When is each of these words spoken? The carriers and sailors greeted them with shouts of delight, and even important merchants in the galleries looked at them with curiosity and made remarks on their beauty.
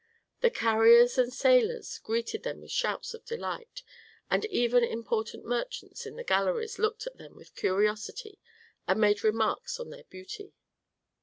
The 0.39 0.49
carriers 0.49 1.19
and 1.19 1.31
sailors 1.31 1.99
greeted 1.99 2.41
them 2.41 2.59
with 2.61 2.71
shouts 2.71 3.13
of 3.13 3.23
delight, 3.23 3.83
and 4.31 4.45
even 4.45 4.83
important 4.83 5.45
merchants 5.45 6.07
in 6.07 6.15
the 6.15 6.23
galleries 6.23 6.79
looked 6.79 7.05
at 7.05 7.17
them 7.17 7.35
with 7.35 7.53
curiosity 7.53 8.39
and 8.87 8.99
made 8.99 9.23
remarks 9.23 9.79
on 9.79 9.91
their 9.91 10.05
beauty. 10.05 10.53